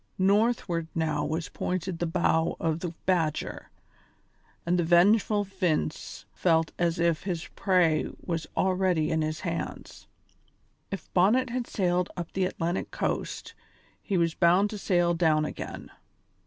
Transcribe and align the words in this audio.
Northward 0.17 0.87
now 0.95 1.23
was 1.23 1.47
pointed 1.49 1.99
the 1.99 2.07
bow 2.07 2.57
of 2.59 2.79
the 2.79 2.91
Badger, 3.05 3.69
and 4.65 4.79
the 4.79 4.83
vengeful 4.83 5.43
Vince 5.43 6.25
felt 6.33 6.71
as 6.79 6.97
if 6.97 7.21
his 7.21 7.45
prey 7.49 8.07
was 8.19 8.47
already 8.57 9.11
in 9.11 9.21
his 9.21 9.41
hands. 9.41 10.07
If 10.89 11.13
Bonnet 11.13 11.51
had 11.51 11.67
sailed 11.67 12.09
up 12.17 12.33
the 12.33 12.45
Atlantic 12.45 12.89
coast 12.89 13.53
he 14.01 14.17
was 14.17 14.33
bound 14.33 14.71
to 14.71 14.79
sail 14.79 15.13
down 15.13 15.45
again. 15.45 15.91